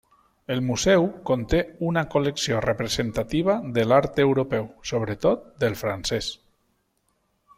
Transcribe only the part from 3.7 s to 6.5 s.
de l'art europeu, sobretot del francès.